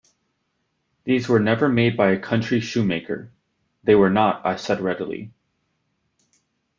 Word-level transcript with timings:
“These 1.03 1.29
were 1.29 1.39
never 1.39 1.69
made 1.69 1.95
by 1.95 2.09
a 2.09 2.17
country 2.19 2.59
shoemaker.” 2.59 3.31
“They 3.83 3.93
were 3.93 4.09
not,” 4.09 4.43
I 4.43 4.55
said 4.55 4.81
readily. 4.81 5.31